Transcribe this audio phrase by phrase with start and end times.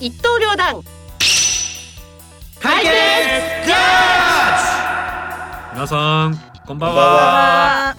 [0.00, 0.82] 一刀両断。
[2.58, 2.90] 解決
[5.74, 6.96] 皆さんこんばんこんばんは。
[6.96, 7.96] は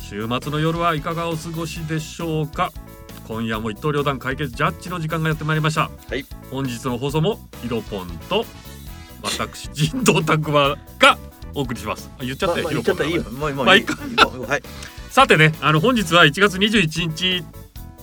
[0.00, 2.72] 週末の夜はいかがお過ごしでしょうか。
[3.26, 6.24] 今夜も一刀両断解決ジャッジの時間がやってまいりました、はい。
[6.52, 8.44] 本日の放送もヒロポンと
[9.24, 11.18] 私人道拓馬が
[11.52, 12.12] お送りします。
[12.16, 12.84] あ言っちゃったよ、まあまあヒロポンの名前。
[12.84, 13.22] 言っちゃったらいいよ。
[13.24, 14.62] もうもうまあいはい。
[15.10, 17.44] さてねあの本日は1月21日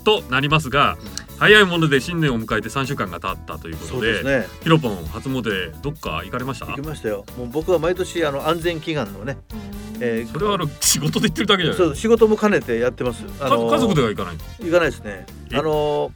[0.04, 0.98] となりますが、
[1.42, 4.48] 早いもので新年を迎えて3週間が経ったというこそとでうですね。
[4.62, 6.68] ヒロポン初詣どっか行かれました？
[6.68, 7.26] 行きましたよ。
[7.36, 9.40] もう僕は毎年あの安全祈願のね、
[10.00, 11.78] えーそれはあの仕事で行ってるだけじゃない？
[11.80, 13.24] そう仕事も兼ねてやってます。
[13.40, 14.38] あか家族では行かない？
[14.60, 15.26] 行かないですね。
[15.52, 15.58] え？
[15.58, 16.12] あの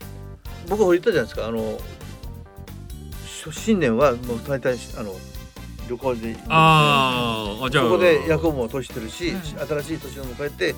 [0.69, 1.47] 僕ほら言ったじゃないですか。
[1.47, 1.79] あの
[3.25, 5.15] し新年はもう大体あの
[5.87, 7.83] 旅行であーあじゃあ。
[7.85, 9.41] そこで役も閉じてるし、うん。
[9.41, 10.75] 新しい年を迎えて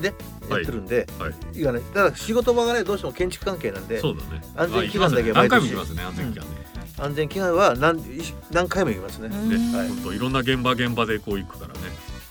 [0.00, 0.14] で
[0.50, 1.34] やってるんで、はい。
[1.58, 4.42] 行かないただ仕事場がねどうしても建築関係なんでそうだね。
[4.56, 5.62] 安全祈願だけ毎年。
[5.62, 6.56] 行きますね安全祈願ね、
[6.98, 8.02] 安全祈願は何
[8.50, 9.88] 何回も行きますね、うんはい。
[9.88, 11.80] 本当いろんな現場現場でこう行くからね。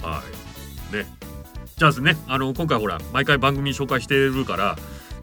[0.02, 0.24] は
[0.92, 0.96] い。
[0.96, 1.06] ね。
[1.78, 4.76] じゃあですねあの今回ほら毎回番組紹介してるから、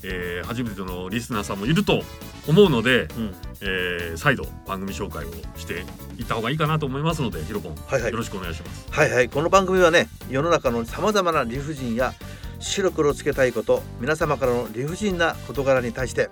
[0.05, 2.03] えー初めてのリスナーさんもいると
[2.47, 3.35] 思うので、うん
[3.65, 5.85] えー再度番組紹介をして
[6.19, 8.11] いった方がいいかなと思いますのでヒロポン、はいはい。
[8.13, 8.87] よろしくお願いします。
[8.91, 9.29] はいはい。
[9.29, 12.13] この番組はね世の中のさまざまな理不尽や
[12.61, 16.31] 白黒つけたいこと皆様からの理不尽な事柄に対して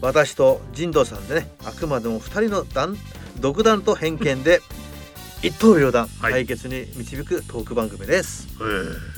[0.00, 2.96] 私と神道さんでねあくまでも2人の断
[3.38, 4.60] 独断と偏見で
[5.42, 6.32] 一刀両断はい。
[6.32, 9.09] 解決に導くトーク番組です、えー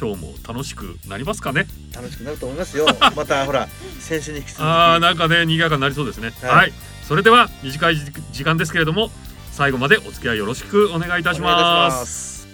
[0.00, 1.66] 今日も楽しくなりますかね？
[1.94, 2.86] 楽しくなると思いますよ。
[3.14, 4.62] またほら先週に引き続き。
[4.62, 6.32] あーなんかね賑やかになりそうですね。
[6.42, 6.56] はい。
[6.56, 6.72] はい、
[7.06, 9.10] それでは短い時時間ですけれども
[9.52, 12.48] 最後までお付き合いよろしくお願いいたします。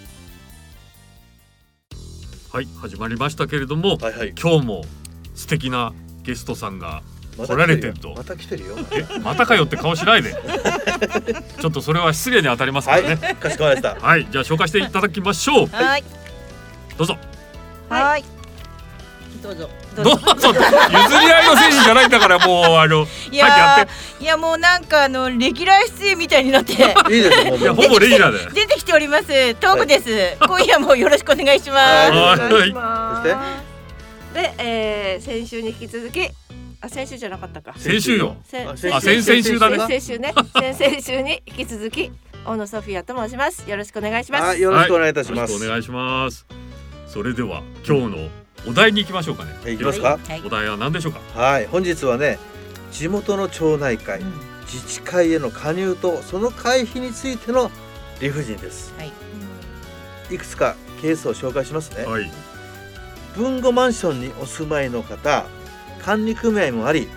[2.51, 4.33] はい始まりましたけれどもはいはい。
[4.39, 4.85] 今日も
[5.35, 7.01] 素敵なゲストさんが
[7.37, 8.13] ま来られてると。
[8.15, 8.75] また来てるよ。
[8.91, 10.33] えまたかよって顔しないで。
[11.61, 13.03] ちょっとそれは失礼に当たりますかはい。
[13.03, 14.05] らねかしこまりました。
[14.05, 15.67] はい、じゃあ紹介していただきましょう。
[15.67, 16.03] はい。
[16.97, 17.15] どうぞ
[17.89, 18.23] はい。
[19.41, 19.69] どうぞ。
[19.95, 20.11] どうぞ。
[20.35, 26.73] 譲り合いの選手じゃないんだからもうあのいやーいやもうなんかあのレギュラー出演みたいになって。
[26.73, 26.79] いい
[27.23, 27.57] ですよもう。
[27.57, 28.49] いやほぼレギュラーだよ。
[28.51, 29.53] 出てきております。
[29.55, 32.69] トークです、今夜もよろしくお願いします、はお願い。
[32.69, 33.37] しますそし
[34.33, 34.41] て？
[34.41, 36.29] で、えー、先週に引き続き
[36.81, 37.73] あ先週じゃなかったか。
[37.77, 38.35] 先週よ。
[38.45, 39.77] せああ先々週だね。
[39.77, 40.33] 先々週ね。
[40.75, 42.11] 先々週に引き続き
[42.45, 43.67] 大野ソフィアと申します。
[43.67, 44.43] よろしくお願いします。
[44.43, 44.61] はい。
[44.61, 46.66] よろしくお願いいたします、よろしくお願いします
[47.07, 48.29] それでは今日の
[48.67, 49.51] お題に行きましょうかね。
[49.63, 50.17] はい行きますか？
[50.17, 50.41] はい。
[50.45, 51.19] お題は何でしょうか？
[51.39, 52.37] はい本日はね
[52.91, 54.21] 地元の町内会
[54.71, 57.71] 自治会への加入とその会費についての
[58.19, 58.93] 理不尽です。
[60.29, 60.37] い。
[60.37, 62.05] くつかケースを紹介しますね。
[62.05, 62.29] はい。
[63.35, 65.45] 文後マンションにお住まいの方
[66.01, 67.07] 管理組合もあり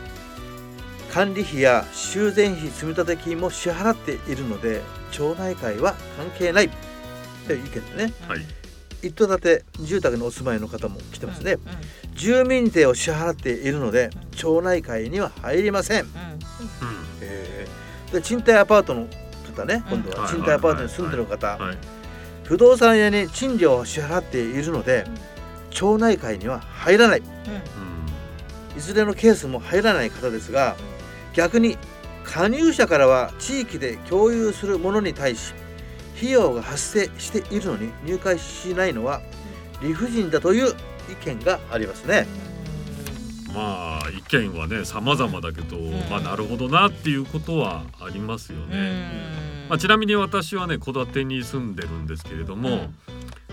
[1.12, 6.70] 管理費や修繕費積立金も支払っているので町内会は関係ない。
[7.46, 8.12] という意見でね。
[8.28, 8.40] はい
[9.02, 11.56] 一戸建て住宅にお住まいの方も来てますね、
[12.14, 16.08] 住民税を支払っているので町内会には入りません、うん。
[17.22, 18.12] えー。
[18.12, 19.06] で賃貸アパートの
[19.56, 21.76] 方ね今度うんは賃貸アパートに住んでる方、はい。
[22.44, 25.04] 不動産屋に賃料を支払っているので、
[25.70, 27.22] 町内会には入らない。
[28.76, 30.76] いずれのケースも入らない方ですが
[31.34, 31.76] 逆に
[32.24, 35.54] 加入者からは地域で共有するものに対し
[36.20, 39.22] 費用が発生しているのに入会しないのは
[39.80, 40.74] 理不尽だという
[41.10, 42.26] 意見がありますね。
[43.54, 45.78] まあ意見はね様々だけど、
[46.10, 49.10] まあなるほどなっていうことはありますよね。
[49.68, 52.94] まあ、ちなみに私はね戸建てに住んでるんですけれども、うん。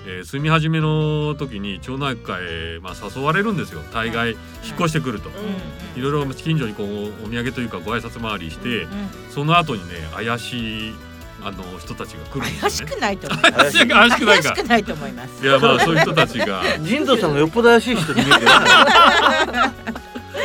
[0.05, 3.81] えー住み始めの時に町内会へ、まあ、誘われるんですよ。
[3.94, 4.39] 大概引っ
[4.79, 5.29] 越してくると、
[5.95, 8.88] いろいろ近所にこうお土産というかご挨拶回りして、
[9.31, 10.94] その後にね怪しい
[11.47, 12.96] あの人たちが来るん怪しですよね。
[12.96, 14.44] くないと思い怪しい怪しくないか。
[14.44, 15.46] 怪しくないと思います。
[15.46, 16.62] いやまあそういう人たちが。
[16.78, 18.47] 神道さんがよっぽど怪しい人に見える。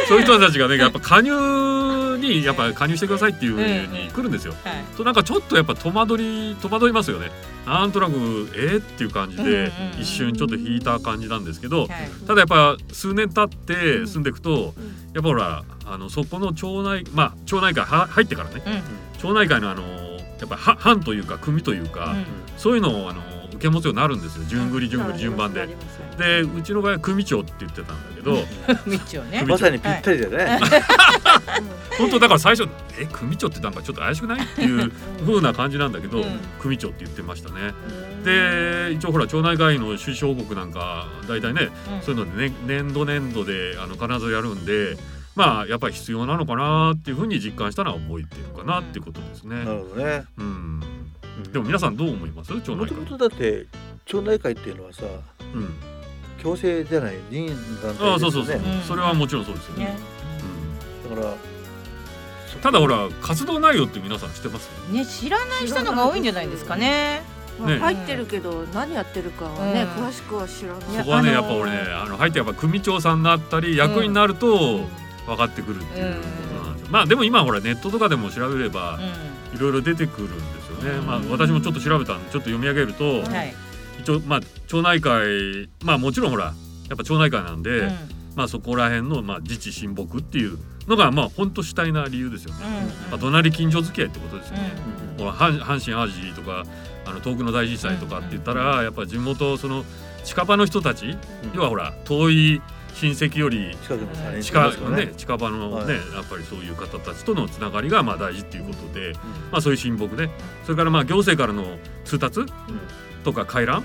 [0.09, 4.55] そういう人たちがねやっぱ加入にやっぱ加入してくださいっていうふうに来るんですよ。
[4.63, 4.97] はい。
[4.97, 7.31] となんかちょっとやっぱ戸惑り戸惑いますよね。
[7.67, 8.13] なんとなく
[8.55, 9.57] えー、っていう感じでうんうん
[9.95, 10.01] うん。
[10.01, 11.89] 一瞬ちょっと引いた感じなんですけど、はい。
[12.27, 14.23] ただやっぱ数年経って住ん。
[14.23, 14.75] でいくと、
[15.15, 18.63] やっぱほらあのそこの町内まあ町内会は入ってからね。
[19.19, 19.83] 町内会のあの
[20.43, 22.17] やっぱは班というか組というか、
[22.57, 23.23] そういうのをあの
[23.53, 25.69] 受け持つようになるんんですよ順繰り順繰り順番で。
[26.19, 28.37] でうちの場合は組長って言ってたんだけど
[28.87, 30.61] みちょね まさにぴったりだよね。
[31.97, 32.69] 本当だから最初
[32.99, 34.93] 「え組長ってなんかちょっと怪しくない?」っていう
[35.25, 37.73] 風な感じなんだけど、うん組長って言ってましたね。
[38.25, 41.71] で一応ほら町内会の収支報告なんか大体ね、
[42.03, 44.97] そういうので、ね、年度年度であの必ずやるんで
[45.35, 49.65] まあやっぱり必要なのかなっていうふうに実感したのは覚えてるかなっていうことですね。
[49.65, 50.25] なるほどね。
[50.39, 50.47] うん。
[50.47, 50.83] うん
[51.51, 52.53] でも皆さんどう思います？
[52.61, 52.95] 町内会もと。
[52.95, 53.67] もとだって
[54.05, 55.03] 町内会っていうのはさ
[55.55, 55.75] うん。
[56.43, 57.47] 強制じゃない人
[57.83, 59.85] 団体ああそうそうそう、うんそれはもちろんそうですよね。
[59.85, 59.97] ね
[61.09, 61.35] うんだから
[62.63, 64.69] ただほら活動内容って皆さん知ってます？
[64.93, 67.23] ね知らない人のが多いんじゃないですかね。
[67.61, 70.81] ねまあ入ってるけど何やってるかはね、うん詳しくは知らない。
[70.99, 74.81] そこはね、あのーやっぱ俺ねあの入ってやっぱ組長さんになったり役員になると
[75.27, 76.21] 分かってくるっていうこ
[76.59, 76.89] となんですよ。
[76.91, 78.99] まあでも今ほらネットとかでも調べれば
[79.53, 80.99] ういろいろ出てくるんですよね。
[80.99, 83.23] うんまあ私もちょっと調べたんでちょっと読み上げると。
[84.01, 86.51] 一応まあ町内会まあもちろんほらや
[86.95, 87.97] っぱ町内会なんで、うん
[88.35, 92.65] まあそこら辺のまあ自治親睦っていうのがまあ本当主体な理由ですよね。
[92.67, 94.73] うんまあ隣近所付き合いってことですよね。
[95.19, 96.65] うほら阪阪神・淡路とか
[97.05, 99.85] あの東北の大震災とかって言ったら、やっぱ地元その
[100.25, 101.17] 近場の人たち、
[101.55, 102.63] 要はほら遠い
[102.95, 104.01] 親戚より近く
[104.81, 105.89] のね、近場のね、はい。
[106.15, 109.15] やっぱりそういう方たちとのつながりがまあ大事っていうことで、
[109.51, 110.31] まあ、そういう親睦ね。
[110.65, 112.41] それからまあ行政からの通達
[113.25, 113.83] とか回覧？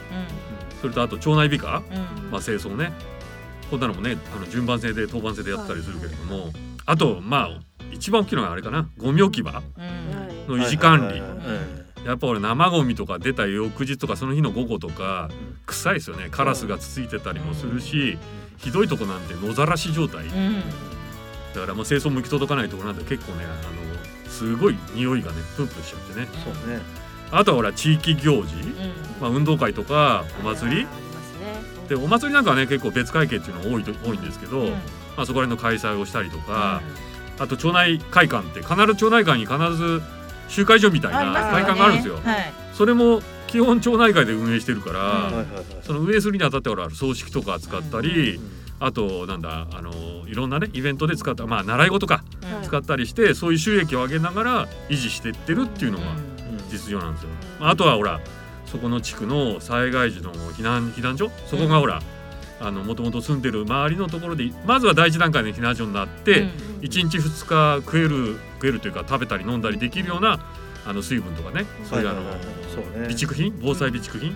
[0.81, 2.31] それとあと町内美化、んうん。
[2.31, 2.91] まあ、清掃ね。
[3.71, 6.51] こんなのもねあの順番制で当番制でやったりするけれども、
[6.85, 7.59] あとまあ
[7.91, 8.89] 一番大きいのはあれかな？
[8.97, 9.63] ゴミ置き場？
[9.77, 10.57] うん。
[10.57, 11.17] の維持管理、
[12.05, 15.57] やっぱ俺生ゴミとか出た翌日とかその日の午後とかうん。
[15.65, 16.29] 臭いですよね。
[16.31, 18.17] カラスがつついてたりもするし
[18.57, 20.25] ひどいとこなんて野ざらし状態。
[20.25, 20.61] うん。
[21.53, 23.47] だからもう清掃も行き届かないところなんで結構ねあ
[24.27, 26.27] のすごい匂いがねプンプンしちゃってね。
[26.43, 26.81] そうね。
[27.31, 28.73] あとはほら地域行事、うん。
[29.19, 30.87] まあ、運動会とかお祭り。
[31.87, 34.71] でお祭りなんかはね結構別会計っていうのが多いと多いんですけど、うん。
[34.71, 36.81] まあ、そこら辺の開催をしたりとか、
[37.39, 40.01] あと町内会館って必ず町内会に必ず
[40.47, 42.15] 集会所みたいな会館があるんですよ。
[42.15, 42.53] はい。
[42.73, 45.45] それも基本町内会で運営してるから、
[45.81, 49.91] その運営するにあたってほら葬式とか扱ったり、うんあとなんだあの
[50.27, 52.23] いろんなねイベントで使ったまあ習い事か
[52.59, 56.05] うん使ったりしてそういう収益を上げながら維持していってるっていうのが
[56.71, 57.29] 実情なんですよ。
[57.59, 58.21] まああとはほら
[58.67, 61.31] そこの地区の災害時の避難避難所？
[61.47, 62.03] そこがほら、
[62.61, 66.49] あのもともと住んでる周りのところでまずは第一段階で避難所になって、うん
[66.81, 70.39] 1日2日食える食えるというか食べたり飲んだりできるような
[70.87, 72.25] あの水分とかねそういうあの、はい。
[72.27, 73.09] はいはいそうね。
[73.09, 74.35] 備蓄品防災備蓄品。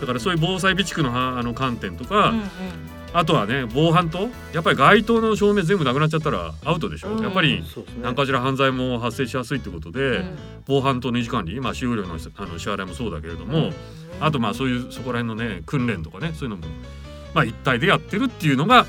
[0.00, 2.42] だからそういう防災備蓄のはあの観点とか、うん
[3.12, 7.22] あとはね防犯灯やっぱり街灯の照明全部なくなっちゃったらアウトでしょ、うん。
[7.24, 7.60] やっぱり
[8.00, 10.38] 何かしら犯罪も発生しやすいってことで、うん。
[10.64, 13.72] 防犯灯の維持管理、まあ、使用料のあの支払いもそうだけれども、
[14.20, 16.72] あとまあそういうそこら辺のね訓練とかねそういうのも、
[17.34, 18.86] まあ、一体でやってるっていうのが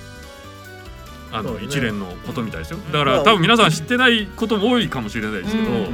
[1.32, 2.78] あの、一連のことみたいですよ。
[2.92, 5.92] だかまあら多分皆さん知ってないことも多いかもしれないですけど、うんうん。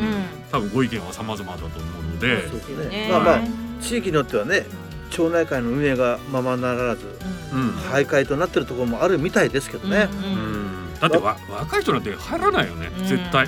[0.51, 2.47] 多分ご意見は様々だと思うので。
[2.47, 2.89] そうですね。
[2.89, 3.41] ねまあまあ
[3.81, 4.65] 地域によってはね
[5.11, 7.05] 町内会の運営がままならず
[7.53, 7.69] うん。
[7.91, 10.93] 徘徊となってるところもあるみたいですけどね、ううん。
[10.95, 12.89] んだってわ若い人なんて入らないよね。
[13.03, 13.47] 絶対、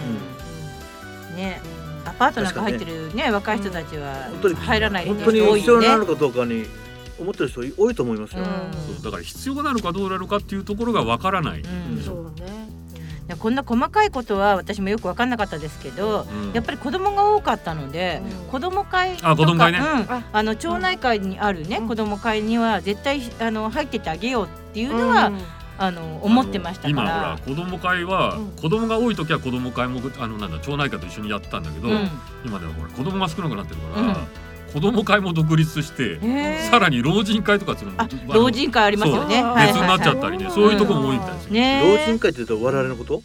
[1.35, 1.61] ね。
[2.05, 6.65] アパートなんか入ってるね若い人たちは本当に入らない本当に必要なのかどうかに
[7.19, 8.47] 思ってる人多いと思いますよ、うん。
[8.95, 12.01] そうだから必要なのかどうなのかっていうところがわからない、うん。
[12.01, 12.69] そうね。
[13.27, 16.53] でこんな細かいことは私もよく分かんなかったですけど、うん。
[16.53, 18.51] やっぱり子供が多かったので、うん。
[18.51, 19.79] 子供会とかあ子供会ね。
[19.79, 19.85] うん。
[19.85, 21.87] ああの町内会にあるね、うん。
[21.87, 25.31] 子供会には絶対あの入ってってあげようっていうのは、
[25.77, 27.37] あの思ってましたか今ほらら。
[27.37, 28.51] 子供会は、うん。
[28.59, 32.09] 子供が多い時は子供会もあのなんだ町内会と一緒にやってたんだけど、うん。
[32.43, 34.15] 今ではほら子供が少なくなってるから、うん
[34.73, 36.19] 子供会も独立して、
[36.69, 37.95] さらに老人会とかっていうの。
[37.95, 39.43] もああの老人会ありますよね。
[39.65, 41.51] 別になっちゃったりね、そういうところも多いみたいですよ。
[41.53, 43.21] ね老人会って言うと我々のこと？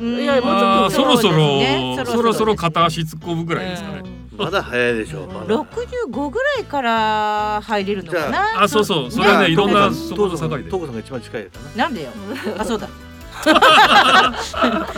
[0.00, 0.22] うん。
[0.22, 2.06] いやもうちょっとそろそろですね。
[2.06, 4.02] そろそろ片足突っ込むぐらいですかね。
[4.36, 5.46] まだ早いでしょう、まだ。
[5.46, 8.62] 65ぐらいから入れるのかな？
[8.64, 9.10] あそうそう。
[9.10, 10.64] それはねいろんなそこの境で。
[10.64, 12.10] トコさんが一番近いなんでよ。
[12.58, 12.88] あそうだ。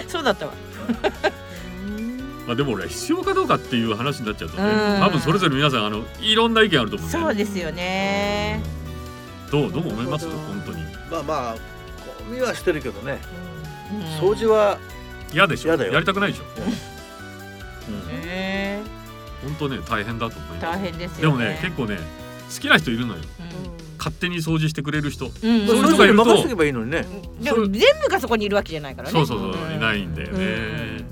[0.06, 0.52] そうだったわ。
[2.46, 5.00] まあでも俺必要かどうかっていう話になっちゃうとね、うん。
[5.00, 8.62] 多分それぞれ皆さんあのいろんな意見あると思うんで、そうですよね。
[9.50, 10.28] どうどう思います？
[10.28, 10.82] 本当に。
[11.10, 11.56] まあまあ
[12.28, 13.18] ゴミはしてるけどね。
[13.92, 14.30] うん。
[14.30, 14.78] 掃除は、
[15.32, 15.68] 嫌でしょ。
[15.68, 15.92] 嫌だよ。
[15.92, 16.44] やりたくないでしょ。
[17.88, 18.08] うん。
[18.22, 18.82] ね
[19.42, 20.62] 本当ね大変だと思います。
[20.62, 21.48] 大変ですでもよね。
[21.54, 21.98] ね結構ね
[22.54, 23.20] 好きな人いるのよ。
[23.20, 23.26] うん。
[23.98, 25.32] 勝手に掃除してくれる人、うん。
[25.32, 27.04] そういうそういう人人がいるとに任せとけばいいのにね、
[27.40, 29.12] でも全部がそこにいるわけじゃないからね。
[29.12, 29.74] そうそうそう、ん。
[29.74, 31.04] いないんだよね、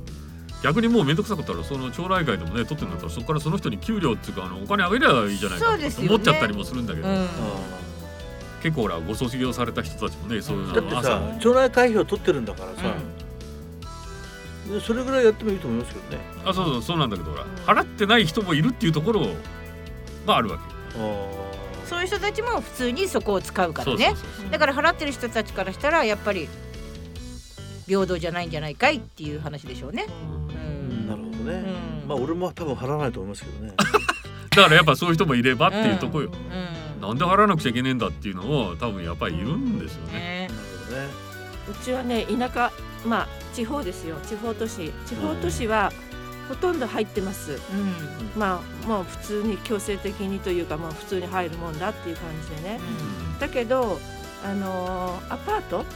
[0.64, 6.08] 逆にもう面倒くさかったらその町内会でもね取ってんだったらそこからその人に給料っていうかあのお金あげりゃいいじゃないかとそうですよね。
[6.08, 7.28] 思っちゃったりもするんだけど、うん。
[8.62, 11.38] 結構ほらご卒業された人たちもねそういうのだってさ朝。
[11.38, 12.94] 町内会費を取ってるんだからさ、
[14.72, 16.24] でそれぐらいやってもいいと思いますけどね。
[16.46, 19.26] あそうそうそうなんだけどほら払ってない人もいるっていうところ
[20.26, 20.62] があるわけ
[21.86, 24.06] そういう人たちも普通にそこを使うからね。
[24.06, 24.26] そうそう。
[24.40, 24.50] そう。
[24.50, 26.48] だから払ってる人たちからしたらやっぱり
[27.86, 30.06] 平等じゃないんじゃないかいっていう話でしょうね。
[30.38, 30.43] うん
[31.44, 31.64] ね、
[32.02, 32.08] うん。
[32.08, 33.72] まあ俺も多分払わないと思いますけどね。
[34.50, 37.00] だからやっぱそういう人もいればっていうとこよ、うん。
[37.00, 40.48] なんで払わなくちゃいけねえんだっていうのを多分やっぱりいるんですよね。
[40.48, 40.50] ね。
[41.68, 42.70] うちはね田舎
[43.06, 44.16] まあ地方ですよ。
[44.26, 44.92] 地方都市。
[45.06, 45.92] 地方都市は
[46.48, 47.52] ほとんど入ってます。
[47.52, 48.40] うん。
[48.40, 52.80] まあもう普通に強制的にというかまあ普通に入るもんだっていう感じでね。
[53.40, 53.98] だけど
[54.44, 55.86] あのーアパートはい、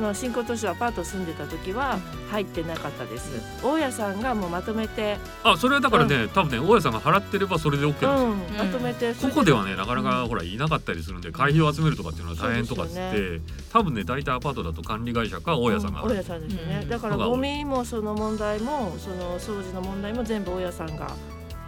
[0.00, 1.98] の新興都市のアパート住んでた時は
[2.30, 3.30] 入ってなかったです。
[3.62, 8.38] 大家さんがもうまとめて、あそれはだからね、多分ね大家さんが払ってればそれで OK うん。
[8.38, 8.42] なん。
[8.42, 8.64] ですよ。
[8.64, 13.40] まとめてここではねなかなかほらいなかったりするんで会費を集めるとかっていうのは大変とかっつって、
[13.72, 16.08] 多分ね大体アパートだと管理会社か大家さんが、うん。
[16.08, 16.88] 大家さんですよね、うん。
[16.88, 21.14] だからゴミもその問題もその掃除の問題も全部大家さんが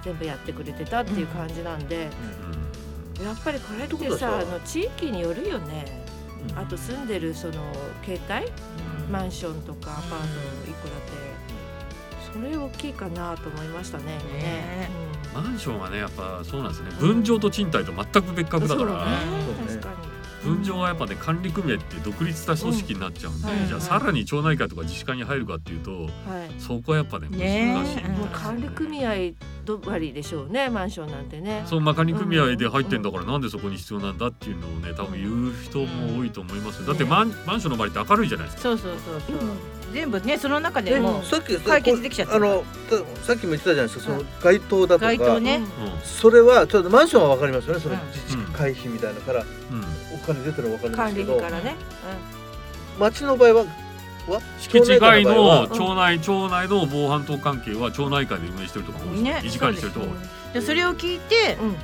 [0.03, 2.11] 全部やってくれてたっていう感じなんで、
[3.23, 6.04] やっぱりこれってさあの地域によるよね、
[6.57, 7.55] あと住んでるその
[8.05, 8.51] 携帯？
[9.11, 10.21] マンションとかアパートの
[10.65, 11.13] 一個だって、
[12.33, 14.05] それ大きいかなと思いましたね。
[14.05, 14.89] ね。
[15.35, 16.91] マンションはねやっぱそうなんですね。
[16.99, 19.07] 分譲と賃貸と全く別格だから、
[20.45, 23.69] 分譲はやっぱね管理組合って独立した組織になっちゃうんで、うん。
[23.69, 26.09] じゃあさらに町内会とか自治会に入るかっていうとはい。
[26.61, 28.03] そこはやっぱね難しい、ね。
[28.05, 28.09] え。
[28.09, 31.63] もう管理組合止まりでしょうねマンションなんてね。
[31.67, 36.87] そうまあ管理組合で入ってんだからなんでそこに必要なんだっていうのをね多分言う人も多いと思いますよ。
[36.87, 38.63] だってマンマンションの周りって明るいじゃないですか。
[38.63, 39.49] そうそうそうそう
[39.95, 45.07] 全部ねその中ででもうさっき解決できちゃったあのたさっきも言ってたじゃないですかその街灯だとか。
[45.07, 45.63] 街灯ね。
[46.03, 48.01] それはちょっとマンションはわかりますよねそのうん。
[48.09, 49.43] 自治会費みたいなから。
[49.43, 49.85] うん、うん
[50.15, 51.35] お金出てるのわかるんで管すけど。
[51.35, 51.77] 理費からね。
[52.99, 53.65] 町の場合は
[54.27, 60.19] は敷地外の町内町内の防犯等関係は町内会で運営してるとか多いですね維持管理してるとこうん多い。
[60.55, 61.77] でそれを聞いてうん。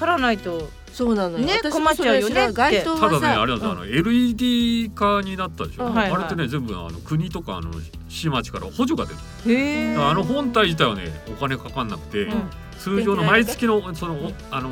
[0.00, 1.44] 払わないとそうなのよ。
[1.44, 6.22] ね困っちゃうよね街灯ただねあれなんですよ、あの LED 化になったでしょ、うんはいはい。
[6.22, 7.70] あれってね全部あの国とかあの
[8.08, 12.50] 市町から補助が出るあの本体自体はねお金かかんなくて、うん。
[12.78, 14.70] 通常の毎月のそのおあの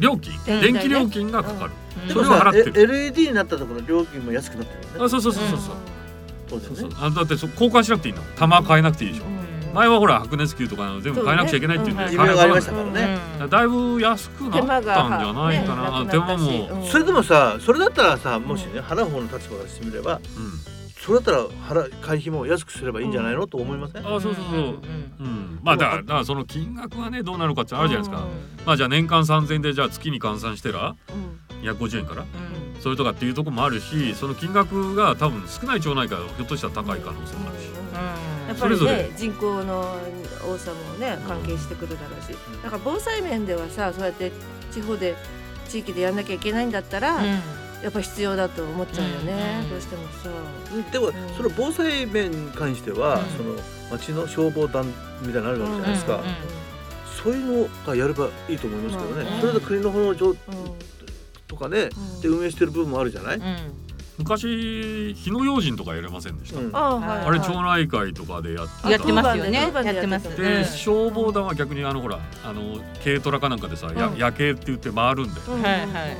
[0.00, 0.32] 料金？
[0.60, 1.72] 電気料金がかかる、
[2.08, 2.12] うん。
[2.12, 5.04] それでもさは払ってるえ LED になったところの料金も安くなってるよね。
[5.04, 5.76] あそうそうそうそうそう、
[6.50, 6.80] そうだよね。
[6.80, 8.32] そうそうあだってそ交換しなくていいんだもん。
[8.34, 9.37] 玉変えなくていいでしょ、うん
[9.78, 13.48] 前はほら白熱球とか全部変えなくちゃいけないっていうんで、ねがありましたかからね、うん。
[13.50, 16.84] だいぶ安くなったんじゃないかな、手間も、うん。
[16.84, 20.20] それでもさそれだったらさもしね払う方の立場からしてみればう
[21.00, 23.46] それだったら払会費も安くすればいいんじゃないの？
[23.46, 24.02] と思いません？
[24.02, 28.26] ん、あそうそうそう、んうん、まあだからその金額はねどうなるかってあるじゃないですか、
[28.66, 31.68] まあじゃあ年間3000円でじゃあ月に換算してらうん。
[31.68, 32.22] 250円から？
[32.22, 32.28] うん。
[32.80, 37.68] それとかっていうところもあるしその金額が多分少ない町内会はひょっとしたら高い可能性もあるし、
[38.48, 39.96] やっぱりね人口の
[40.42, 42.36] 多さもね関係してくるだろうし。
[42.62, 44.32] だから防災面ではさそうやって
[44.72, 45.14] 地方で
[45.68, 47.40] 地域でやんなきゃいけないんだったら、や
[47.88, 49.70] っぱ必要だと思っちゃうよね、うん。
[49.70, 50.30] どうしてもさ。
[50.90, 51.12] でもん。
[51.36, 53.26] その防災面に関してはうん。
[53.36, 53.54] その
[53.92, 54.86] 町の消防団
[55.22, 56.16] みたいなのあるわけじゃないですか。
[56.16, 56.26] うんうん
[57.22, 60.36] そういうのがやればいいと思いますけどまあねねそれで国の方の上うん。
[61.48, 62.20] とかねうん。
[62.20, 63.36] で運営してる部分もあるじゃない？
[63.38, 63.87] うん
[64.18, 66.70] 昔火の用心とかやれませんでした、うん。
[66.74, 69.52] あれ町内会とかでやってたやってますよね。
[69.52, 74.16] やってますででや消防団は逆にあのほらあの軽トラかなんかでさ、やうん。
[74.16, 75.62] 夜景って言って回るんだよ、うん。
[75.62, 76.16] はいはい。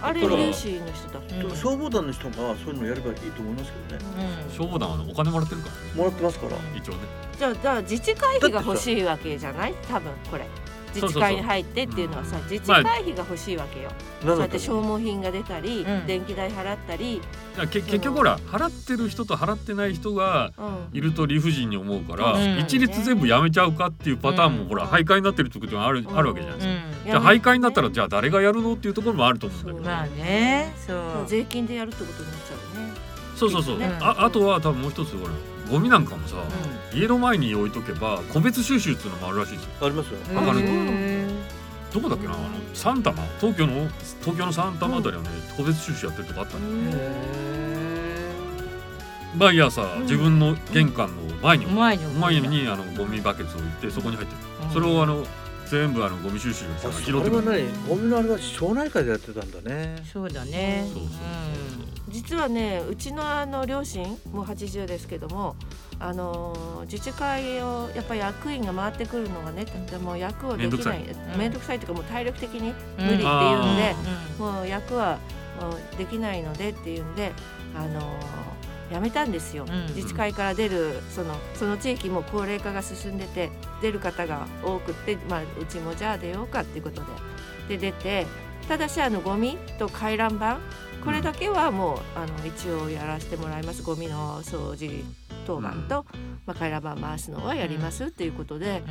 [0.00, 4.26] あれだから有志の人だうん消防団の人がそういうのやればいいと思いますけどね。
[4.50, 5.80] 消防団はねお金もらってるからね。
[5.94, 6.56] もらってますから。
[6.76, 6.98] 一応ね。
[7.38, 9.74] じゃあじゃあ自治会費が欲しいわけじゃない？
[9.88, 10.46] 多分これ
[10.94, 13.90] 自治会に入ってっていうのはさ自治会費が欲しいわけよ、
[14.22, 16.06] そうやって消耗品が出たり、うん。
[16.06, 17.20] 電気代払ったり、
[17.70, 20.88] 結局ほら払ってる人と払ってない人がうん。
[20.92, 22.58] いると理不尽に思うから、うん。
[22.58, 24.68] 一律全部やめちゃうかっていうパターンも、うん。
[24.68, 26.16] ほら徘徊になってる時はある,、うん。
[26.16, 29.84] あるわけじゃないですか、うじゃあ徘徊になったらじゃあ誰がやるのっていうところもあると思うんだけど。
[29.84, 30.74] まあね。
[30.86, 30.98] そう。
[31.26, 32.92] 税金でやるってことになっちゃうね。
[33.36, 33.96] そうそうそう、ね。
[34.00, 35.32] ああとは多分もう一つほら
[35.70, 36.36] ゴミなんかもさ、
[36.94, 39.70] 家の前に置いとけば個別収集っていうのもあるらしいですよ。
[39.82, 40.18] ありますよ。
[40.30, 40.36] うん。
[40.36, 40.52] わか
[41.92, 43.86] どこだっけなあの三玉東京の
[44.20, 46.64] 東京の三玉あたりはね、個別収集やってるとこあったの
[49.36, 50.02] 毎朝うん。
[50.02, 54.38] 自分の玄関の前にー前に前にあのゴミバケツを置いてそこに入ってる、
[54.72, 55.24] それをあの
[55.70, 57.42] 全部あのゴミ収集の人あが拾それはってくる。
[57.44, 60.02] 何ゴミのあれは町内会でやってたんだね。
[60.12, 60.84] そうだね。
[60.92, 61.08] そうそう
[62.08, 65.56] 実はねうちのあの両親もう80ですけども
[65.98, 70.98] あのー自治会をやっぱり役員が回ってくるのがねでも役をできない。
[71.04, 71.38] うん。
[71.38, 73.24] 面倒くさいというかもう体力的にうん無理っていうんで
[74.38, 75.18] あ、もう役は
[75.96, 77.32] できないのでっていうんで
[77.74, 87.06] あのー辞めたんですよ、うん自治会から出るそのその地域も高齢化が進んでて出る方が多くって、まあ、うちもじゃあ出ようかっていうことで。
[87.68, 88.26] で出て
[88.68, 90.58] ただしあのゴミと回覧板
[91.04, 93.82] これだけはもうあの一応やらせてもらいます。
[93.82, 95.04] ゴミの掃除
[95.46, 96.06] 当番と、
[96.46, 98.82] まあ、回覧板回すのはやりますっていうことで、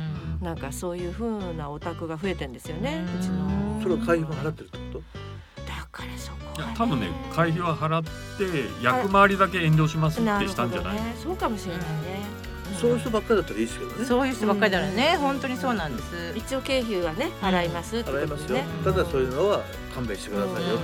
[0.42, 3.80] なんかそういうふうなお宅が増えてんですよね、うちの。
[3.82, 4.70] それは会費も払ってる
[6.54, 11.86] からそこは、ね、多分ね会費は払って役回りだけ遠慮しますってしたんじゃない、ね、そうかもしれないね、
[12.80, 14.04] そういう人ばっかりだったらいいですけどね。
[14.04, 16.32] そういう人ばっかりだらね、本当にそうなんです。
[16.36, 18.58] 一応経費はね払います払いますよ。
[18.84, 19.62] ただそういうのは
[19.94, 20.78] 勘弁してくださいよ。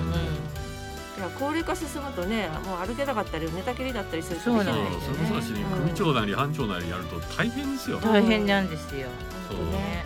[1.19, 7.99] いや高齢化進むとねもう歩けなかったり寝たきりだったりするそうなんですよ、ね、その組長なり班長なりやると大変ですよ。
[7.99, 9.09] 大変なんですよ。
[9.51, 9.59] そう。
[9.73, 10.05] ね。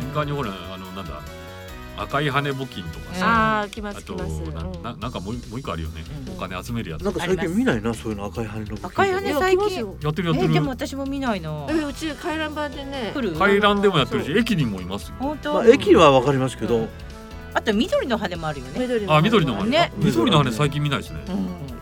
[0.00, 1.20] 年間にほらあのなんだ
[1.96, 4.40] 赤い羽募金とかさ、あ来ます来ます。
[4.82, 6.02] ななんかもうもう一個あるよね、
[6.36, 7.02] お金集めるやつ。
[7.02, 8.86] なんか最近見ないなそういうの赤い羽の募金。
[8.86, 10.52] 赤い羽最近やってるやってる。
[10.52, 11.68] でも私も見ないの。
[11.70, 13.12] えうち回覧板でね。
[13.38, 15.14] 回覧でもやってるし駅にもいますよ。
[15.18, 15.54] 本当？
[15.54, 16.88] まあ駅はわかりますけど。
[17.56, 18.72] あと緑の羽もあるよね。
[19.22, 19.92] 緑の羽ね。
[19.96, 21.20] 緑の羽最近見ないですね。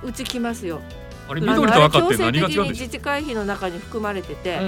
[0.04, 0.82] うち来ますよ。
[1.28, 2.68] あれ緑と赤って何が違うんでしょう？
[2.68, 4.58] 自治会費の中に含まれてて、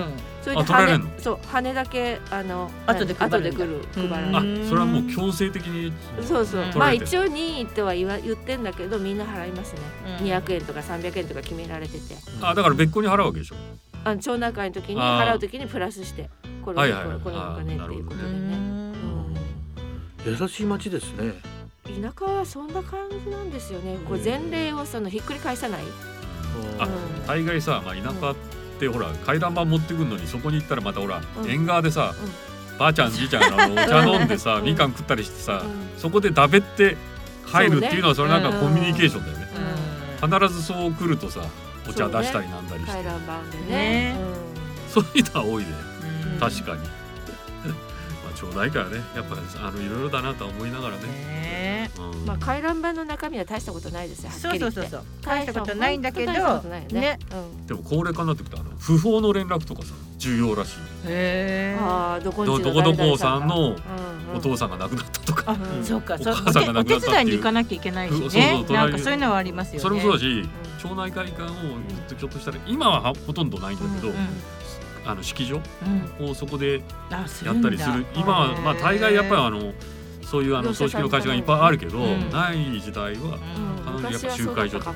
[0.42, 4.36] それで羽そう羽だけあの後で後で来る配る。
[4.36, 5.92] あそれはもう強制的に？
[6.22, 6.64] そうそう。
[6.76, 9.80] まあ一応任意っては言わ言ってんだけどみんな払いますね。
[10.20, 12.14] 二百円とか三百円とか決められてて。
[12.40, 13.56] あだから別個に払うわけでしょ？
[14.04, 16.28] あ町内会の時に払う時にプラスして
[16.64, 16.92] これ
[17.22, 18.94] このお金っていうことでね。
[20.26, 21.34] 優しい町ですね。
[21.84, 23.98] 田舎はそんな感じなんですよね。
[24.08, 25.82] こう前例をそのひっくり返さない。
[26.78, 26.88] あ、
[27.26, 28.34] 大概さ、まあ田舎っ
[28.78, 32.14] てほら回覧板持ってくるのにそこに行ったらまたほら縁側でさ、
[32.78, 35.62] ばあちゃんじいちゃんが お茶飲んでさ、みかん食ったりしてさ、
[35.98, 36.96] そこでだべって
[37.50, 39.44] 帰るっていうのはそれなんかコミュニケーションだよね。
[40.20, 41.40] 必ずそう来るとさ、
[41.88, 42.92] お茶出したりなんだりして。
[42.92, 44.16] 回覧板でね。
[44.88, 45.68] そういうのは多いね。
[46.40, 47.03] 確かに。
[48.50, 49.36] 町内会はねやっぱ
[49.66, 51.90] あのいろいろだなと思いながらね。
[52.26, 54.30] まあ回覧板の中身は大したことないですよ。
[54.30, 55.02] そうそうそうそう。
[55.22, 57.18] 大したことないんだけどね。
[57.66, 60.78] でも高齢化になってくるとあの不法の連絡とかさ重要らしい。
[61.06, 61.78] へえ。
[61.80, 63.76] ああどこどこどこさんの
[64.34, 65.56] お父さんが亡くなったとか。
[65.82, 66.16] そうか。
[66.18, 68.64] お母さんが亡くなったお手伝いに行かなきゃいけないしね。
[68.70, 69.80] なんかそういうのはありますよね。
[69.80, 70.48] それもそうだし
[70.82, 71.58] 町内会館をずっ
[72.08, 74.12] とひょっとしたら今はほとんどないんだけど。
[75.04, 75.60] あの式場
[76.20, 76.82] をそこで
[77.44, 79.72] やったりする、今はまあ大概やっぱりあの
[80.22, 83.38] そういうあの葬式の会社がいっぱいあるけど、ない時代は
[84.10, 84.94] やっぱ集会所とか、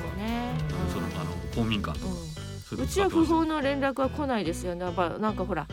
[0.91, 1.99] そのあの公民館。
[1.99, 4.85] とか、うちは不法の連絡は来ないですよね。
[4.85, 5.67] やっぱなんかほら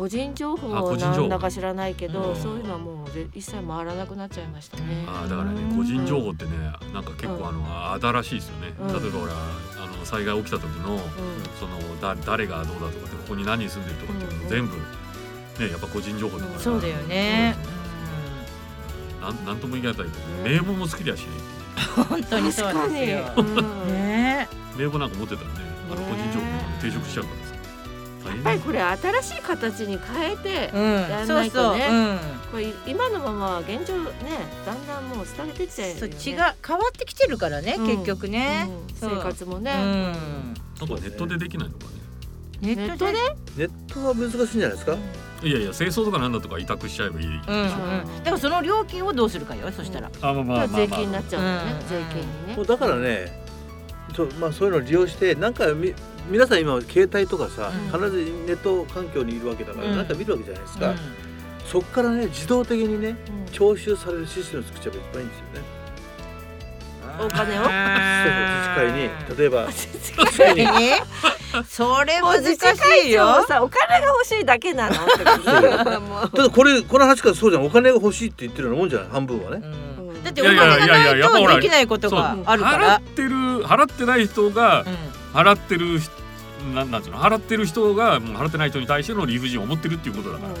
[0.00, 5.04] 個人情報なんだか知らないけど、そういうのはもう一切回らなくなっちゃいましたね。
[5.06, 6.52] あだからね個人情報ってね
[6.94, 8.68] なんか結構あの新しいですよね。
[8.78, 10.98] 例えばほらあの災害起きた時の、
[11.60, 17.54] そのだ誰がどうだとかってここに何人住んでるとかっていうの全部ねやっぱ個人情報とか、そうだよね。
[19.20, 20.10] なんなんとも言い難いけど
[20.42, 21.26] 名簿も好きだし。
[22.08, 23.44] 本当にそうですよ。
[23.84, 25.56] ね名簿なんか持ってたらね
[25.92, 26.46] あの個人情報
[26.80, 27.39] 抵触しちゃうからさ。
[28.28, 32.18] やっぱりこれ新しい形に変えてやらないとね、
[32.50, 34.10] これ今のまま現状ね
[34.66, 36.00] だんだんもう廃れてっちゃうよね。
[36.06, 36.12] 違う
[36.66, 41.90] 変わってきてるからね、結局ね、生活もね、なんかネットでできないのかね。
[42.60, 43.12] ネットで？
[43.56, 44.96] ネットは難しいんじゃないですか？
[45.42, 52.20] いやいや清掃とかなんだとか委託しちゃえばいい、うんうん、だからその料金をどうするかよそしたら、あまあまあ税金になっちゃうんだよね、税金
[52.52, 52.64] にね。
[52.66, 53.40] だからね
[54.14, 55.94] そうまあそういうのを利用してなんかみ
[56.30, 60.94] 皆さん今携帯とかさ、必ずネット環境にいるわけだから、なんか見るわけじゃないですか、
[61.66, 63.16] そこからね自動的にね
[63.52, 65.80] 徴収されるシステムを作っちゃえば一番いいんですよね。
[67.18, 67.64] お金を？
[67.64, 69.38] そ う自治会に。
[69.38, 70.66] 例えば自治会に。
[71.68, 73.44] それ難しいよ。
[73.48, 77.66] さお金が欲しいだけなのただこれこの話からそうじゃん。
[77.66, 79.08] お金が欲しいって言ってるようなもんじゃない？
[79.10, 79.62] 半分はね、
[80.22, 83.00] だってお金がないとできないことがあるから。
[83.00, 83.28] 払ってる
[83.64, 84.84] 払ってない人が
[85.34, 85.98] 払ってる
[86.74, 90.54] なんなんていうの払ってる人が払ってない人に対しての理不尽を持ってるっていうことだから。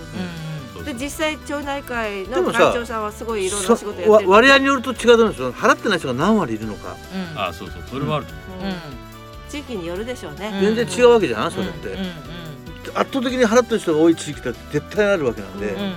[0.84, 4.30] で実際町内会の会長さんはすごいいろんな仕事やってる。
[4.30, 5.52] 割合によると違うとですよ。
[5.52, 6.96] 払ってない人が何割いるのか、
[7.34, 7.82] うん、あそうそう。
[7.90, 8.26] それはある、
[9.50, 10.58] 地域によるでしょうね。
[10.60, 11.98] 全然違うわけじゃんそれって、
[12.94, 15.90] 圧倒的に払ってる人が多い地域って絶対あるわけなんで、確かに、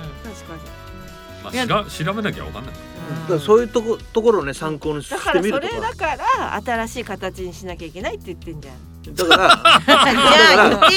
[1.42, 1.52] まあ、
[1.86, 5.66] しら調べなきゃわかんないだからそういうとこところをね参考にしてみるとか。
[5.66, 8.74] だからそれだから新しい形にしなきゃいけないって言ってんじゃん。
[9.14, 10.90] だから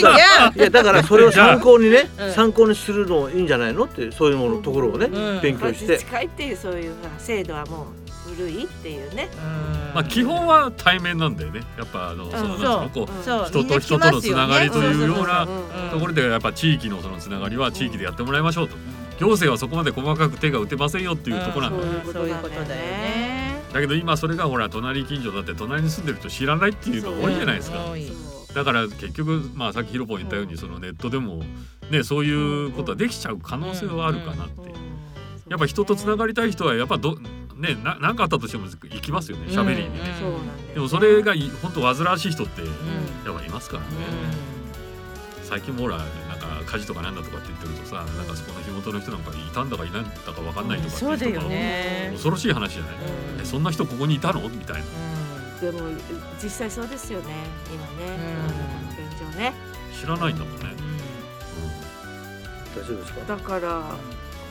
[0.56, 5.10] いやだからそれを参考にね、参考にするのいいんじゃないのってそういうものところをね、
[5.42, 5.88] 勉強して。
[5.88, 7.88] 自治会っていうそういう制度はも
[8.30, 9.28] う古いっていうね。
[9.94, 11.64] まあ基本は対面なんだよね。
[11.78, 15.46] やっぱあのそのなんこう人と人とのつながりというような
[15.92, 18.78] ところでやっぱ地域のそのつながりは地域でやってもらいましょうと
[19.20, 21.86] 行政はそこまで細かく手が打てませんよっていうところなんだ。
[22.14, 23.62] そういうことだよね。
[23.74, 27.86] だけど今それがほら隣近所だって隣に住んでる人知らないっていうのが多いじゃないですか。
[28.54, 31.44] だから結局まあさっきヒロポン言ったようにそのネットでも
[31.92, 34.72] ねそういうことはできちゃう可能性はあるかなって。
[35.50, 37.18] やっぱ人とつながりたい人はやっぱど
[37.56, 40.16] ねな何かあったとしても行きますよね喋りにね。
[40.20, 42.68] そうなんだよでもそれがい本当煩わしい人ってうん。
[43.26, 43.88] やっぱいますからね。
[45.44, 46.00] 最近もほら
[46.66, 52.10] か火事とかなんだとかって言ってるとさなんかそこの火元の人なんかいたんだかいないんだかわかんないとかっていう人がね。
[52.14, 52.96] 恐ろしい話じゃない。
[53.42, 54.42] えそんな人ここにいたの？
[54.50, 54.84] みたいな。
[55.62, 55.90] でも
[56.42, 57.34] 実際そうですよね。
[57.74, 59.08] 今ね、うん。
[59.10, 59.54] 現状ね。
[60.00, 60.66] 知らないんだもんね。
[62.76, 63.36] 大丈夫ですか？
[63.36, 63.82] だから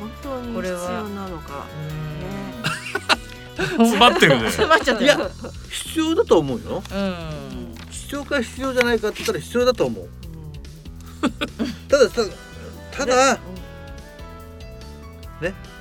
[0.01, 0.93] 本当に必これは。
[0.93, 1.67] 要なのか。
[3.57, 4.51] 詰まってるね。
[4.51, 5.31] 詰まっちゃったいや
[5.71, 6.83] 必要だと思うよ。
[6.93, 7.75] うん。
[7.91, 10.05] 必要か必要じゃないかって言ったら必要だと思う。
[10.05, 10.09] ね、
[11.89, 12.29] ただただ
[12.93, 13.39] ただ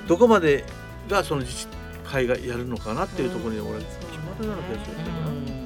[0.06, 0.64] どこまで
[1.08, 1.66] がその自治
[2.04, 5.12] 会がやるのかなっていうところに俺決まるような気がするんだけ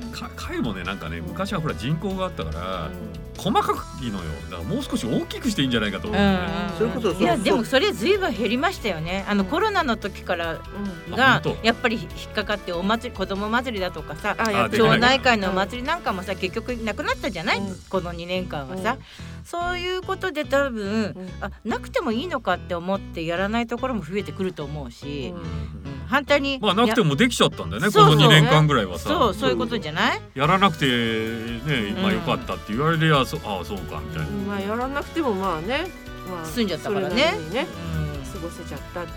[0.07, 2.91] どか会もねなんかね昔はほら人口があったから
[3.37, 6.39] 細かくいいのよだからもう少し大きくしていいんじゃないかと思うね。
[6.77, 9.25] それこそいやでもそれずいぶん減りましたよね。
[9.29, 10.59] あのコロナの時から
[11.09, 11.15] うん。
[11.15, 14.37] がやっぱり引っかかってお祭り子供祭りだとかさ
[14.71, 17.77] 町内会のお祭りなんかもさ結局なくなったじゃない、うん。
[17.89, 21.29] この2年間はさ、うんそういうことで多分、うん。
[21.41, 25.41] あなくてもいいのかって思ってやらないところも増えてくると思うし、うん。
[25.41, 25.47] うん
[26.11, 29.09] 反対にまあなくてももできちゃったんだよねこの2年間ぐらいはさ。
[29.11, 30.21] そうそういうことじゃない？
[30.35, 34.27] やらなくてねまあよかったって言われりゃそああそうかみたいな。
[34.27, 35.87] まあやらなくてもまあね、
[36.29, 37.15] まあ、済んじゃったからね。
[37.53, 38.33] ねうん。
[38.33, 39.13] 過ごせちゃったって。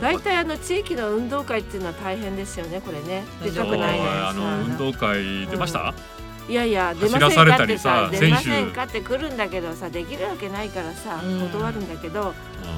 [0.00, 3.24] 大体あの地域の運動会っていうのは大変ですよねこれね。
[3.42, 5.92] 出たくないねあの運動会出ました、
[6.52, 11.40] いやいや出ませんかってさ出ませんかって来るんだけどさできるわけないからさうん。
[11.48, 12.34] 断るんだけど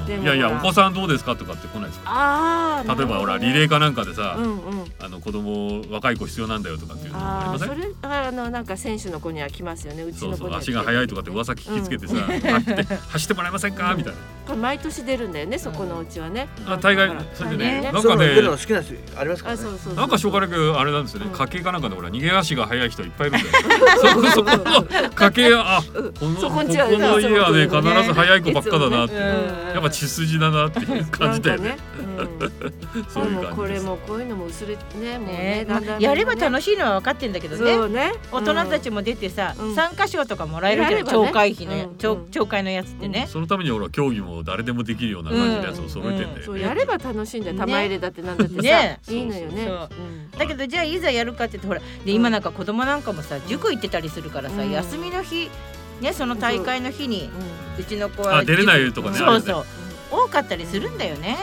[0.06, 2.04] いやいやお子さんどうですかとかって来ないですか？
[2.06, 4.84] ああ例えばほらリレーかなんかでさ、うんうん。
[5.00, 7.68] あの子供若い子必要なんだよとかっていうのありああません？
[7.68, 10.02] それあのなんか選手の子には来ますよね。
[10.02, 12.36] うちそうそうの子には足が速いとかって噂聞きつけてさ、走
[12.70, 13.94] って走ってもらえませんか？
[13.96, 14.18] みたいな。
[14.46, 16.48] これ毎年出るんだよねそこのうちはね。
[16.66, 19.62] あ大概それでね大概なんかね好きな人ありますからね。
[19.62, 19.94] あそうそうそう。
[19.94, 21.26] なんかしょうがなくあれなんですよね。
[21.26, 21.32] うん。
[21.32, 23.54] 家系かなんかでほら逃げ足が速い人いっぱいいるんだよ。
[23.96, 29.14] そこそこの家系あこのここそこんちはの家はね必ず速い子ばっかだなって、
[29.74, 31.76] やっぱ血筋だなっていう感じだよね。
[33.10, 35.66] そういこれもこういうのも薄れねもうね
[35.98, 38.12] やればし楽しいのは分かってんだけどね。
[38.30, 39.74] 大人たちも出てさ、うん。
[39.74, 41.18] 参加賞とかもらえるじゃん、やればね。
[41.18, 41.96] 町会費のや、うん。
[41.96, 47.54] 町うん町会のやつってね、そのためにほら競技も誰でもできるような感じのやつを揃えてんだよね、そうやれば楽しいんだよ。
[47.54, 47.58] ね。
[47.58, 49.00] 玉入れだってなんだってさ、ね。
[49.08, 49.68] いいのよね。
[50.38, 54.70] だけどじゃあいざやるかって言ってほらで今なんか子供なんかもさ塾行ってたりするからさ、うん。
[54.70, 55.50] 休みの日
[56.04, 57.30] ねその大会の日に
[57.78, 59.64] ううちの子はあ出れないとかねそうそう。
[60.10, 61.36] 多かったりするんだよね。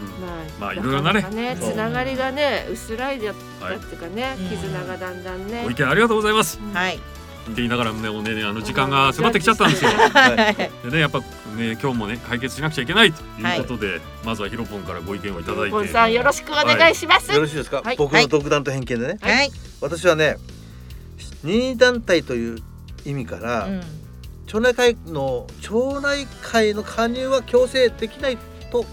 [0.00, 0.22] う。
[0.24, 0.26] ん。
[0.26, 1.56] まあまあいろいろなね。
[1.60, 5.62] つながりがね薄らいでったはいっていうかね、うん絆がだんだんね。
[5.64, 6.60] ご意見ありがとうございます。
[6.72, 6.96] はい。
[6.96, 6.98] っ
[7.46, 9.90] て言いながらもねもうねあの時間が迫ってきちゃったんですよ。
[10.14, 10.56] はい。
[10.84, 15.70] でねやっぱね今日もね解決しなくちゃいけないということで、まずはヒロポンからご意見をいただいて。
[15.70, 17.96] ポンさんよろしくお願いします、よろしいですか、はい。
[17.96, 19.50] 僕の独断と偏見でね、はい。
[19.80, 20.36] 私はね
[21.42, 22.58] 任意団体という
[23.04, 24.01] 意味から、うん
[24.52, 28.36] 町内会の町内会の加入は強制できない
[28.70, 28.84] と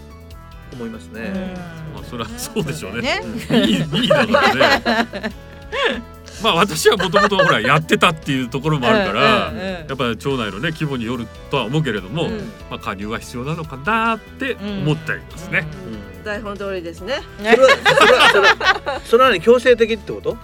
[0.72, 1.54] 思いますね。
[1.94, 3.20] まあそれはそうでしょうね。
[3.50, 3.68] ね。
[3.68, 5.32] いいいいだからね。
[6.42, 12.38] まあ私はもともとほらやってたっていうところもあるから、やっぱり町内のね規模によるとは思うけれども、うん。
[12.72, 15.68] まあ加入は必要なのかなって思っていますね、
[16.16, 16.24] うん。
[16.24, 17.22] 台本通りですね。
[17.38, 20.38] それはそれは 強制的ってこと？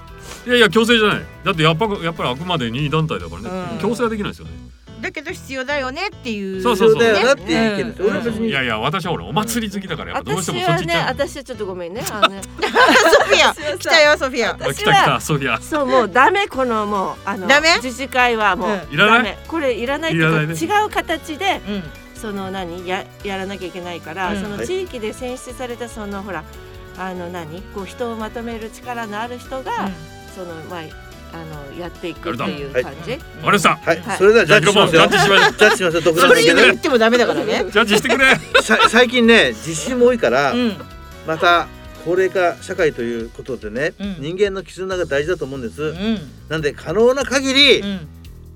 [0.45, 1.21] いやいや強制じゃない。
[1.45, 3.79] だってやっぱやっぱりあくまで任意団体だからね、うん。
[3.79, 6.61] 強制はできないですよねだけど必要だよねっていう。
[6.61, 7.03] そうそうそう。
[7.03, 8.03] だよなっていう意見です。
[8.03, 8.09] うん。
[8.09, 8.49] 俺は別に。
[8.49, 11.07] いやいや私はほらお祭り好きだからやっぱどうしてもそっ私はねち行っちゃう。
[11.07, 12.29] 私はちょっとごめんねあの。
[12.29, 12.49] ねソ
[13.25, 14.51] フィア来たよソフィア。
[14.51, 15.61] あ来私はた来たソフィア。
[15.61, 17.75] そうもうダメこのもうあのダメ？
[17.83, 18.93] 自治会はもう、うん。
[18.93, 19.17] いらない？
[19.17, 19.37] ダメ。
[19.47, 20.53] これいらないっていね。
[20.53, 21.83] 違う形でうん。
[22.15, 24.41] その何ややらなきゃいけないから、うん。
[24.41, 24.67] そのはい。
[24.67, 26.43] 地域で選出されたそのほら
[26.97, 29.91] あの何こう人をまとめる力のある人が、
[30.33, 30.81] そのまあ
[31.33, 33.11] あのやっていくっていう感じ？
[33.11, 35.07] わかりましたはい、はいそれではジャッジしますよ。
[35.07, 36.01] ジャッジしましょうジャッジしますよ。
[36.01, 37.65] 独それ言ってもダメだからね。
[37.71, 40.73] ジャッジしてくれさ最近ね地震も多いから、うん。
[41.27, 41.67] また
[42.05, 45.81] 高齢化社会ということでね、うん人間の絆が大事だと思うんです。
[45.81, 46.19] うん。
[46.49, 48.07] なんで可能な限り、うん。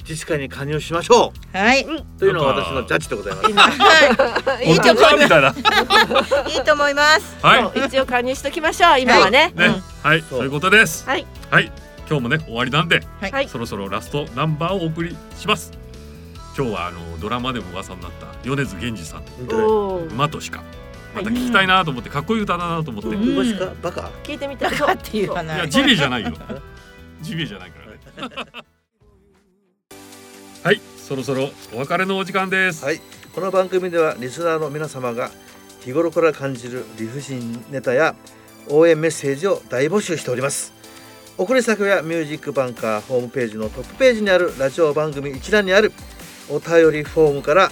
[0.09, 1.83] 自治会に加入しましょはい。
[1.83, 4.63] うというのが私のジャッジでございます。
[4.63, 4.71] い。
[4.71, 5.59] いいと思います。
[6.49, 7.37] いいと思います。
[7.43, 9.53] はい一応加入しときましょう今はね。
[10.01, 11.05] はい、そうそういうことです。
[11.05, 11.27] はい。
[11.51, 11.71] はい、
[12.09, 13.31] 今日もね、終わりなんで、はい。
[13.31, 13.47] はい。
[13.47, 15.71] そろそろラストナンバーをお送りします。
[16.57, 19.23] 今日はあのドラマでも噂になった米津玄師さん。
[20.11, 20.63] 馬と鹿。
[21.13, 23.23] また聞きたいなと思ってかっこいい歌だなと思って、うん。
[23.23, 24.71] いうごしかバカ聞いてみたい。
[24.71, 26.33] っていうかなやジビエじゃないよ。
[27.21, 27.75] ジビエじゃないか
[28.17, 28.45] らね。
[30.63, 32.99] はいそろそろお別れのお時間です、はい。
[33.35, 35.29] この番組ではリスナーの皆様が
[35.81, 38.15] 日頃から感じる理不尽ネタや
[38.67, 40.78] 応援メッセージを大募集しております
[41.39, 45.93] 送り先はミュージックバンカーホームページのトップページにあるラジオ番組一覧にある
[46.49, 47.71] お便りフォームから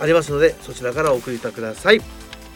[0.00, 2.00] ありますのでそちらからお送りください。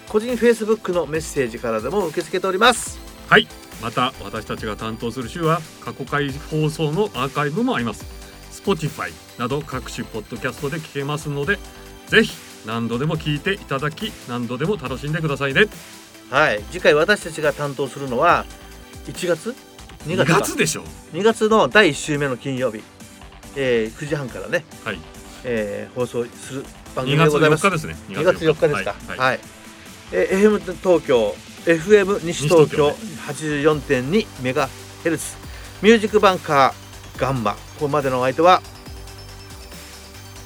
[0.09, 2.99] 個人 Facebook のメッセージからでも受け付けております。
[3.29, 3.47] はい。
[3.81, 8.05] また私たちが担当する週は過去回放送のアーカイブもあります。
[8.51, 11.61] Spotify など各種ポッドキャストで聞けますので
[12.09, 12.35] ぜひ
[12.67, 15.67] 何度でも聞いていただき何度でも楽しんでくださいね。
[16.29, 16.61] はい。
[16.73, 18.45] 次回私たちが担当するのは
[19.07, 19.55] 1月
[20.07, 20.85] 2 2月か月でしょ。
[21.13, 22.83] 2月の第1週目の金曜日、
[23.57, 24.99] えー、9時半からね、はい。
[25.45, 26.65] えー放送する
[26.95, 27.67] 番組2月4でございます。
[27.67, 27.97] 日ですね。
[28.09, 28.91] 2月4日ですか。
[28.91, 29.41] はい、はい、はい。
[30.13, 34.69] えー FM 東京 FM 西東京西84.2メガ
[35.03, 35.37] ヘルツ。
[35.83, 37.55] ミュージックバンカーガンマ。
[37.55, 38.63] ここまでのお相手は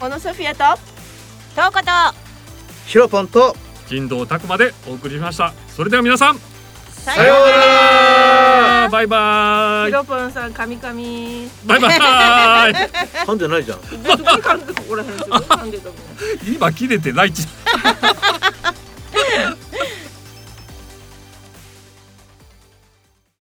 [0.00, 0.80] 小野ソフィアと。
[1.54, 1.90] とうこと
[2.86, 3.56] ヒロポンと
[3.88, 5.52] 人道拓までお送りしました。
[5.68, 11.48] それでは皆さんささようならバイバイヒロポンさん、カミカミ。
[11.64, 12.74] バイバイ
[13.26, 15.36] 噛んでないじゃん別に噛んでここら辺ですよ。
[15.36, 15.96] 噛んでたもん。
[16.54, 17.46] 今切れてないっち